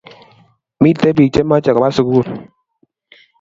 [0.83, 2.25] miten pik che mache koba sukul